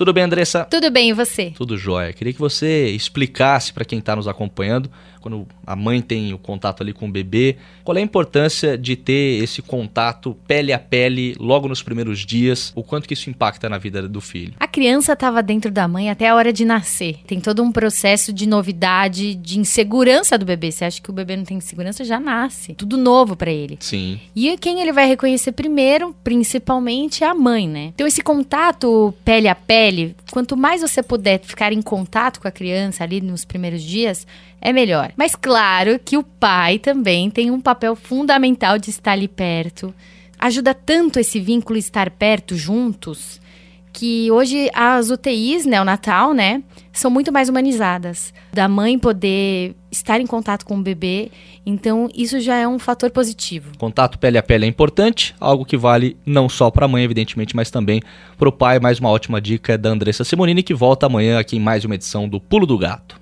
Tudo 0.00 0.14
bem, 0.14 0.24
Andressa? 0.24 0.64
Tudo 0.64 0.90
bem, 0.90 1.10
e 1.10 1.12
você? 1.12 1.52
Tudo 1.54 1.76
jóia. 1.76 2.14
Queria 2.14 2.32
que 2.32 2.38
você 2.38 2.88
explicasse 2.88 3.70
para 3.70 3.84
quem 3.84 3.98
está 3.98 4.16
nos 4.16 4.26
acompanhando, 4.26 4.90
quando 5.20 5.46
a 5.66 5.76
mãe 5.76 6.00
tem 6.00 6.32
o 6.32 6.38
contato 6.38 6.82
ali 6.82 6.94
com 6.94 7.06
o 7.06 7.10
bebê, 7.10 7.56
qual 7.84 7.96
é 7.96 8.00
a 8.00 8.02
importância 8.02 8.78
de 8.78 8.96
ter 8.96 9.42
esse 9.42 9.60
contato 9.60 10.34
pele 10.46 10.72
a 10.72 10.78
pele 10.78 11.36
logo 11.38 11.68
nos 11.68 11.82
primeiros 11.82 12.20
dias, 12.20 12.72
o 12.74 12.82
quanto 12.82 13.06
que 13.06 13.12
isso 13.12 13.28
impacta 13.28 13.68
na 13.68 13.76
vida 13.76 14.08
do 14.08 14.22
filho. 14.22 14.54
A 14.58 14.66
criança 14.66 15.12
estava 15.12 15.42
dentro 15.42 15.70
da 15.70 15.86
mãe 15.86 16.08
até 16.08 16.28
a 16.28 16.34
hora 16.34 16.50
de 16.50 16.64
nascer. 16.64 17.18
Tem 17.26 17.38
todo 17.38 17.62
um 17.62 17.70
processo 17.70 18.32
de 18.32 18.48
novidade, 18.48 19.34
de 19.34 19.58
insegurança 19.58 20.38
do 20.38 20.46
bebê. 20.46 20.72
Você 20.72 20.86
acha 20.86 21.02
que 21.02 21.10
o 21.10 21.12
bebê 21.12 21.36
não 21.36 21.44
tem 21.44 21.60
segurança, 21.60 22.04
já 22.04 22.18
nasce. 22.18 22.74
Tudo 22.74 22.96
novo 22.96 23.36
para 23.36 23.50
ele. 23.50 23.76
Sim. 23.80 24.18
E 24.34 24.56
quem 24.56 24.80
ele 24.80 24.92
vai 24.92 25.06
reconhecer 25.06 25.52
primeiro, 25.52 26.16
principalmente, 26.24 27.22
é 27.22 27.26
a 27.26 27.34
mãe, 27.34 27.68
né? 27.68 27.92
Então 27.94 28.06
esse 28.06 28.22
contato 28.22 29.12
pele 29.24 29.46
a 29.46 29.54
pele, 29.54 29.89
quanto 30.30 30.56
mais 30.56 30.80
você 30.80 31.02
puder 31.02 31.40
ficar 31.40 31.72
em 31.72 31.82
contato 31.82 32.40
com 32.40 32.48
a 32.48 32.52
criança 32.52 33.04
ali 33.04 33.20
nos 33.20 33.44
primeiros 33.44 33.82
dias, 33.82 34.26
é 34.60 34.72
melhor. 34.72 35.12
Mas 35.16 35.34
claro 35.34 35.98
que 35.98 36.16
o 36.16 36.22
pai 36.22 36.78
também 36.78 37.30
tem 37.30 37.50
um 37.50 37.60
papel 37.60 37.94
fundamental 37.94 38.78
de 38.78 38.90
estar 38.90 39.12
ali 39.12 39.28
perto. 39.28 39.94
Ajuda 40.38 40.74
tanto 40.74 41.18
esse 41.18 41.38
vínculo 41.38 41.78
estar 41.78 42.10
perto 42.10 42.56
juntos 42.56 43.40
que 43.92 44.30
hoje 44.30 44.70
as 44.74 45.10
UTIs 45.10 45.66
neonatal, 45.66 46.32
né, 46.32 46.62
são 46.92 47.10
muito 47.10 47.32
mais 47.32 47.48
humanizadas. 47.48 48.32
Da 48.52 48.68
mãe 48.68 48.98
poder 48.98 49.74
estar 49.90 50.20
em 50.20 50.26
contato 50.26 50.64
com 50.64 50.78
o 50.78 50.82
bebê, 50.82 51.30
então 51.64 52.08
isso 52.14 52.40
já 52.40 52.56
é 52.56 52.66
um 52.66 52.78
fator 52.78 53.10
positivo. 53.10 53.72
Contato 53.78 54.18
pele 54.18 54.38
a 54.38 54.42
pele 54.42 54.64
é 54.64 54.68
importante, 54.68 55.34
algo 55.38 55.64
que 55.64 55.76
vale 55.76 56.16
não 56.24 56.48
só 56.48 56.70
para 56.70 56.86
a 56.86 56.88
mãe, 56.88 57.04
evidentemente, 57.04 57.54
mas 57.54 57.70
também 57.70 58.00
para 58.38 58.48
o 58.48 58.52
pai. 58.52 58.80
Mais 58.80 58.98
uma 58.98 59.10
ótima 59.10 59.40
dica 59.40 59.76
da 59.76 59.90
Andressa 59.90 60.24
Simonini, 60.24 60.62
que 60.62 60.74
volta 60.74 61.06
amanhã 61.06 61.38
aqui 61.38 61.56
em 61.56 61.60
mais 61.60 61.84
uma 61.84 61.94
edição 61.94 62.28
do 62.28 62.40
Pulo 62.40 62.66
do 62.66 62.78
Gato. 62.78 63.19